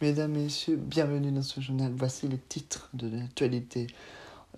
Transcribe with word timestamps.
Mesdames, 0.00 0.32
Messieurs, 0.32 0.76
bienvenue 0.76 1.30
dans 1.30 1.42
ce 1.42 1.60
journal. 1.60 1.92
Voici 1.96 2.26
les 2.28 2.38
titres 2.38 2.90
de 2.92 3.08
l'actualité. 3.08 3.86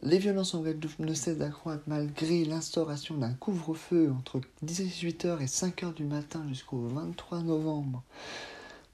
Les 0.03 0.19
violences 0.19 0.54
en 0.54 0.62
Guadeloupe 0.62 0.99
ne 0.99 1.15
cessent 1.15 1.39
d'accroître 1.39 1.85
malgré 1.87 2.45
l'instauration 2.45 3.16
d'un 3.16 3.32
couvre-feu 3.34 4.12
entre 4.18 4.40
18h 4.64 5.40
et 5.40 5.46
5h 5.46 5.95
du 5.95 6.04
matin 6.04 6.45
jusqu'au 6.48 6.88
23 6.88 7.40
novembre. 7.42 8.02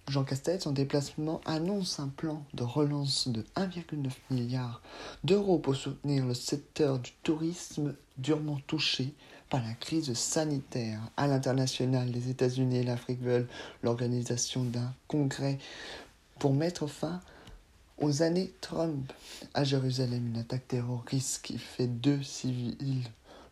Jean 0.09 0.25
Castex, 0.25 0.67
en 0.67 0.73
déplacement, 0.73 1.41
annonce 1.47 2.01
un 2.01 2.09
plan 2.09 2.45
de 2.55 2.65
relance 2.65 3.29
de 3.29 3.45
1,9 3.57 4.11
milliard 4.31 4.83
d'euros 5.23 5.59
pour 5.59 5.77
soutenir 5.77 6.27
le 6.27 6.35
secteur 6.35 6.99
du 6.99 7.13
tourisme 7.23 7.95
durement 8.19 8.59
touché 8.67 9.15
par 9.51 9.63
la 9.63 9.75
crise 9.75 10.15
sanitaire. 10.15 11.01
À 11.17 11.27
l'international, 11.27 12.09
les 12.11 12.31
États-Unis 12.31 12.79
et 12.79 12.85
l'Afrique 12.85 13.21
veulent 13.21 13.49
l'organisation 13.83 14.65
d'un 14.65 14.95
congrès 15.09 15.59
pour 16.39 16.55
mettre 16.55 16.87
fin 16.87 17.21
aux 17.99 18.23
années 18.23 18.53
Trump. 18.61 19.13
À 19.53 19.65
Jérusalem, 19.65 20.29
une 20.29 20.39
attaque 20.39 20.69
terroriste 20.69 21.43
qui 21.43 21.59
fait 21.59 21.89
deux 21.89 22.23
civils 22.23 23.05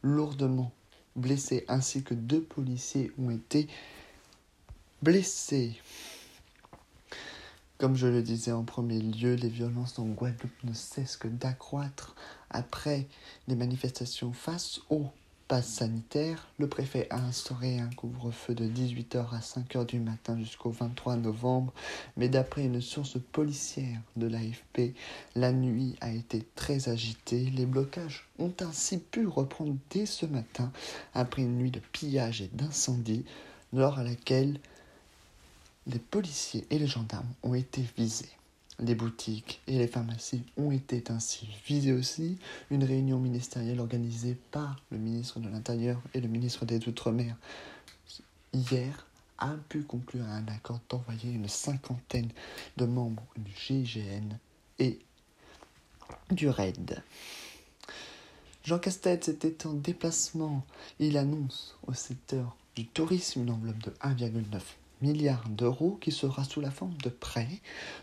lourdement 0.03 0.70
blessés 1.16 1.65
ainsi 1.69 2.05
que 2.05 2.15
deux 2.15 2.42
policiers 2.42 3.12
ont 3.19 3.30
été 3.30 3.67
blessés. 5.03 5.77
Comme 7.78 7.97
je 7.97 8.06
le 8.06 8.23
disais 8.23 8.53
en 8.53 8.65
premier 8.65 9.01
lieu, 9.01 9.34
les 9.34 9.48
violences 9.48 9.98
en 9.98 10.06
Guadeloupe 10.06 10.65
ne 10.65 10.73
cessent 10.73 11.17
que 11.17 11.28
d'accroître 11.28 12.15
après 12.51 13.06
les 13.48 13.56
manifestations 13.56 14.33
face 14.33 14.80
au 14.91 15.06
pass 15.48 15.66
sanitaire. 15.66 16.47
Le 16.59 16.69
préfet 16.69 17.07
a 17.11 17.16
instauré 17.16 17.80
un 17.80 17.89
couvre-feu 17.89 18.55
de 18.55 18.66
18h 18.66 19.34
à 19.34 19.41
5h 19.41 19.87
du 19.87 19.98
matin 19.98 20.39
jusqu'au 20.39 20.70
23 20.70 21.16
novembre, 21.16 21.73
mais 22.19 22.29
d'après 22.29 22.65
une 22.65 22.83
source 22.83 23.16
policière 23.33 23.98
de 24.16 24.27
l'AFP, 24.27 24.95
la 25.34 25.53
nuit 25.53 25.97
a 26.03 26.12
été 26.12 26.47
très 26.55 26.91
agitée. 26.91 27.50
Les 27.50 27.64
blocages 27.64 28.28
ont 28.39 28.53
ainsi 28.61 28.98
pu 28.98 29.27
reprendre 29.27 29.75
dès 29.91 30.05
ce 30.05 30.27
matin 30.27 30.70
après 31.14 31.42
une 31.42 31.56
nuit 31.56 31.70
de 31.70 31.80
pillage 31.92 32.42
et 32.42 32.51
d'incendie, 32.53 33.25
lors 33.73 33.98
à 33.98 34.05
laquelle 34.05 34.61
les 35.86 35.98
policiers 35.98 36.67
et 36.70 36.78
les 36.78 36.86
gendarmes 36.86 37.33
ont 37.42 37.55
été 37.55 37.83
visés. 37.97 38.28
Les 38.81 38.95
boutiques 38.95 39.61
et 39.67 39.77
les 39.79 39.89
pharmacies 39.89 40.45
ont 40.57 40.71
été 40.71 41.03
ainsi 41.11 41.48
visées 41.67 41.93
aussi. 41.93 42.39
Une 42.71 42.85
réunion 42.85 43.19
ministérielle 43.19 43.81
organisée 43.81 44.37
par 44.53 44.81
le 44.91 44.98
ministre 44.98 45.41
de 45.41 45.48
l'Intérieur 45.48 46.01
et 46.15 46.20
le 46.20 46.29
ministre 46.29 46.65
des 46.65 46.87
Outre-mer 46.87 47.37
hier 48.53 49.07
a 49.39 49.55
pu 49.69 49.83
conclure 49.83 50.25
un 50.25 50.47
accord 50.48 50.81
d'envoyer 50.89 51.33
une 51.33 51.48
cinquantaine 51.48 52.31
de 52.77 52.85
membres 52.87 53.27
du 53.37 53.53
GIGN 53.53 54.39
et 54.79 54.98
du 56.31 56.48
RAID. 56.48 57.03
Jean 58.65 58.79
Castex 58.79 59.29
était 59.29 59.67
en 59.67 59.73
déplacement. 59.73 60.65
Il 60.98 61.17
annonce 61.17 61.77
au 61.87 61.95
secteur 61.95 62.57
du 62.77 62.87
tourisme 62.87 63.41
une 63.42 63.51
enveloppe 63.51 63.83
de 63.83 63.91
1,9 64.03 64.61
milliards 65.01 65.49
d'euros 65.49 65.99
qui 66.01 66.13
sera 66.13 66.45
sous 66.45 66.61
la 66.61 66.71
forme 66.71 66.97
de 67.03 67.09
prêts, 67.09 67.61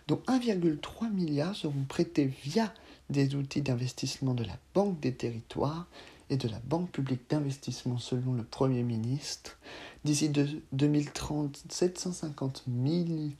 dont 0.08 0.22
1,3 0.28 1.12
milliard 1.12 1.56
seront 1.56 1.86
prêtés 1.88 2.26
via 2.44 2.74
des 3.10 3.36
outils 3.36 3.62
d'investissement 3.62 4.34
de 4.34 4.44
la 4.44 4.58
Banque 4.74 5.00
des 5.00 5.14
territoires 5.14 5.88
et 6.30 6.38
de 6.38 6.48
la 6.48 6.60
Banque 6.60 6.92
publique 6.92 7.30
d'investissement 7.30 7.98
selon 7.98 8.34
le 8.34 8.44
Premier 8.44 8.84
ministre. 8.84 9.58
D'ici 10.04 10.30
2030, 10.72 11.64
750 11.70 12.64
millions 12.68 13.34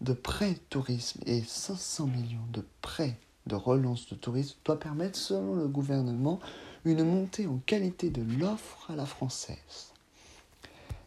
de 0.00 0.12
prêts 0.12 0.56
tourisme 0.68 1.20
et 1.26 1.42
500 1.42 2.06
millions 2.06 2.46
de 2.52 2.64
prêts 2.82 3.18
de 3.46 3.54
relance 3.54 4.08
de 4.08 4.14
tourisme 4.14 4.58
doivent 4.64 4.78
permettre, 4.78 5.18
selon 5.18 5.54
le 5.54 5.68
gouvernement, 5.68 6.38
une 6.84 7.02
montée 7.02 7.46
en 7.46 7.58
qualité 7.64 8.10
de 8.10 8.22
l'offre 8.38 8.90
à 8.90 8.96
la 8.96 9.06
française. 9.06 9.92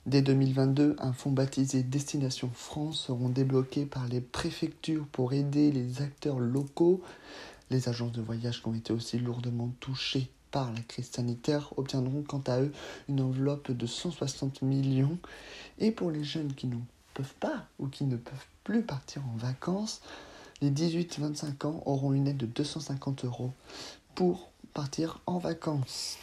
Dès 0.08 0.24
2022, 0.24 0.96
un 0.98 1.14
fonds 1.14 1.32
baptisé 1.32 1.84
Destination 1.84 2.50
France 2.52 3.02
seront 3.06 3.30
débloqués 3.30 3.86
par 3.86 4.08
les 4.08 4.20
préfectures 4.20 5.06
pour 5.12 5.34
aider 5.34 5.72
les 5.72 6.02
acteurs 6.02 6.40
locaux. 6.40 7.04
Les 7.70 7.88
agences 7.88 8.12
de 8.12 8.22
voyage 8.22 8.64
qui 8.64 8.68
ont 8.68 8.74
été 8.74 8.94
aussi 8.94 9.20
lourdement 9.20 9.72
touchées 9.80 10.32
par 10.50 10.74
la 10.74 10.82
crise 10.82 11.12
sanitaire 11.12 11.72
obtiendront 11.78 12.24
quant 12.24 12.42
à 12.48 12.62
eux 12.62 12.72
une 13.10 13.22
enveloppe 13.22 13.72
de 13.72 13.86
160 13.86 14.64
millions. 14.64 15.20
Et 15.78 15.92
pour 15.92 16.10
les 16.10 16.24
jeunes 16.24 16.54
qui 16.56 16.66
ne 16.66 16.78
peuvent 17.14 17.36
pas 17.40 17.68
ou 17.78 17.88
qui 17.88 18.06
ne 18.06 18.18
peuvent 18.18 18.48
plus 18.64 18.82
partir 18.82 19.22
en 19.32 19.38
vacances, 19.38 20.02
les 20.62 20.72
18-25 20.72 21.68
ans 21.68 21.84
auront 21.86 22.14
une 22.14 22.28
aide 22.28 22.38
de 22.38 22.48
250 22.48 23.26
euros 23.26 23.52
pour 24.16 24.50
partir 24.74 25.20
en 25.28 25.38
vacances. 25.38 26.18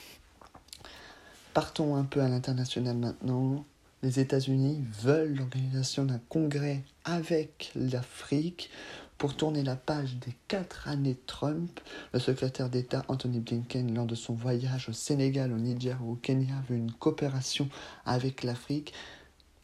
Partons 1.59 1.97
un 1.97 2.05
peu 2.05 2.21
à 2.21 2.29
l'international 2.29 2.97
maintenant. 2.97 3.65
Les 4.05 4.21
États-Unis 4.21 4.81
veulent 5.03 5.35
l'organisation 5.35 6.05
d'un 6.05 6.21
congrès 6.29 6.85
avec 7.05 7.73
l'Afrique 7.75 8.71
pour 9.19 9.35
tourner 9.35 9.65
la 9.65 9.75
page 9.75 10.19
des 10.25 10.37
quatre 10.47 10.87
années 10.87 11.19
Trump. 11.27 11.81
Le 12.13 12.21
secrétaire 12.21 12.71
d'État 12.71 13.05
Anthony 13.09 13.41
Blinken, 13.41 13.93
lors 13.93 14.07
de 14.07 14.15
son 14.15 14.35
voyage 14.35 14.89
au 14.89 14.93
Sénégal, 14.93 15.53
au 15.53 15.57
Niger 15.57 15.99
ou 16.05 16.13
au 16.13 16.15
Kenya, 16.15 16.55
veut 16.69 16.77
une 16.77 16.93
coopération 16.93 17.69
avec 18.07 18.45
l'Afrique 18.45 18.93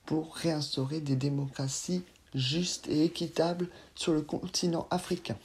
pour 0.04 0.34
réinstaurer 0.34 0.98
des 0.98 1.14
démocraties 1.14 2.02
justes 2.34 2.88
et 2.88 3.04
équitables 3.04 3.68
sur 3.94 4.14
le 4.14 4.22
continent 4.22 4.88
africain 4.90 5.36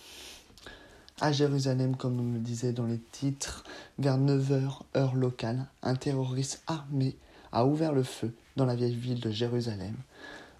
à 1.21 1.31
Jérusalem, 1.31 1.95
comme 1.95 2.19
on 2.19 2.33
le 2.33 2.39
disait 2.39 2.73
dans 2.73 2.85
les 2.85 2.99
titres, 3.11 3.63
vers 3.97 4.17
9h 4.17 4.81
heure 4.95 5.15
locale, 5.15 5.67
un 5.83 5.95
terroriste 5.95 6.63
armé 6.67 7.15
a 7.51 7.65
ouvert 7.65 7.93
le 7.93 8.03
feu 8.03 8.33
dans 8.55 8.65
la 8.65 8.75
vieille 8.75 8.95
ville 8.95 9.19
de 9.19 9.31
Jérusalem. 9.31 9.95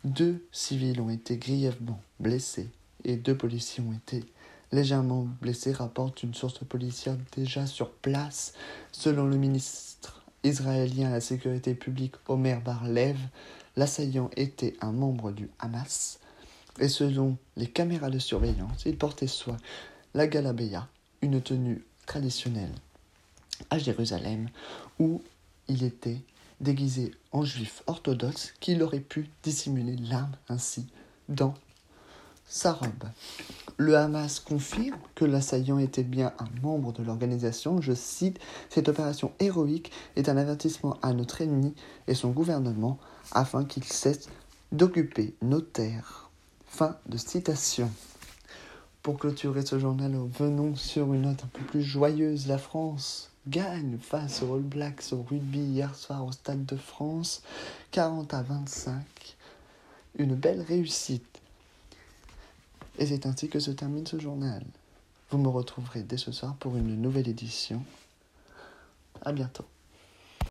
Deux 0.03 0.45
civils 0.51 0.99
ont 1.01 1.09
été 1.09 1.37
grièvement 1.37 2.01
blessés 2.19 2.69
et 3.03 3.15
deux 3.15 3.35
policiers 3.35 3.83
ont 3.83 3.93
été 3.93 4.23
légèrement 4.71 5.27
blessés, 5.41 5.71
rapporte 5.71 6.23
une 6.23 6.33
source 6.33 6.59
policière 6.59 7.17
déjà 7.35 7.65
sur 7.65 7.91
place. 7.91 8.53
Selon 8.91 9.25
le 9.27 9.37
ministre 9.37 10.23
israélien 10.43 11.09
à 11.09 11.13
la 11.13 11.21
sécurité 11.21 11.73
publique 11.73 12.15
Omer 12.27 12.61
Barlev, 12.61 13.17
l'assaillant 13.75 14.29
était 14.35 14.75
un 14.81 14.91
membre 14.91 15.31
du 15.31 15.49
Hamas. 15.59 16.19
Et 16.79 16.87
selon 16.87 17.37
les 17.57 17.67
caméras 17.67 18.09
de 18.09 18.19
surveillance, 18.19 18.83
il 18.85 18.97
portait 18.97 19.27
soit 19.27 19.57
la 20.13 20.27
Galabeya, 20.27 20.87
une 21.21 21.41
tenue 21.41 21.83
traditionnelle 22.05 22.73
à 23.69 23.77
Jérusalem, 23.77 24.49
où 24.99 25.21
il 25.67 25.83
était 25.83 26.21
déguisé 26.61 27.13
en 27.31 27.43
juif 27.43 27.83
orthodoxe 27.87 28.53
qu'il 28.59 28.83
aurait 28.83 28.99
pu 28.99 29.29
dissimuler 29.43 29.95
l'arme 29.97 30.35
ainsi 30.49 30.87
dans 31.29 31.53
sa 32.47 32.73
robe. 32.73 33.05
Le 33.77 33.95
Hamas 33.95 34.39
confirme 34.39 34.97
que 35.15 35.23
l'assaillant 35.23 35.77
était 35.77 36.03
bien 36.03 36.33
un 36.39 36.47
membre 36.61 36.91
de 36.91 37.03
l'organisation. 37.03 37.79
Je 37.79 37.93
cite, 37.93 38.39
Cette 38.69 38.89
opération 38.89 39.31
héroïque 39.39 39.91
est 40.15 40.27
un 40.27 40.35
avertissement 40.35 40.97
à 41.01 41.13
notre 41.13 41.41
ennemi 41.41 41.73
et 42.07 42.15
son 42.15 42.31
gouvernement 42.31 42.97
afin 43.31 43.63
qu'il 43.63 43.83
cesse 43.83 44.27
d'occuper 44.71 45.35
nos 45.41 45.61
terres. 45.61 46.29
Fin 46.67 46.97
de 47.07 47.17
citation. 47.17 47.89
Pour 49.01 49.17
clôturer 49.17 49.65
ce 49.65 49.79
journal, 49.79 50.13
venons 50.37 50.75
sur 50.75 51.13
une 51.13 51.21
note 51.21 51.43
un 51.45 51.47
peu 51.47 51.63
plus 51.63 51.81
joyeuse. 51.81 52.47
La 52.47 52.57
France 52.57 53.31
gagne 53.47 53.97
face 53.97 54.43
aux 54.43 54.55
All 54.55 54.61
Blacks 54.61 55.13
au 55.13 55.23
rugby 55.23 55.59
hier 55.59 55.95
soir 55.95 56.25
au 56.25 56.33
Stade 56.33 56.65
de 56.65 56.75
France, 56.75 57.41
40 57.91 58.33
à 58.33 58.41
25. 58.41 59.01
Une 60.17 60.35
belle 60.35 60.61
réussite. 60.61 61.39
Et 62.97 63.05
c'est 63.05 63.25
ainsi 63.25 63.47
que 63.47 63.61
se 63.61 63.71
termine 63.71 64.05
ce 64.05 64.19
journal. 64.19 64.65
Vous 65.31 65.37
me 65.37 65.47
retrouverez 65.47 66.03
dès 66.03 66.17
ce 66.17 66.33
soir 66.33 66.55
pour 66.55 66.75
une 66.75 67.01
nouvelle 67.01 67.29
édition. 67.29 67.81
À 69.21 69.31
bientôt. 69.31 69.65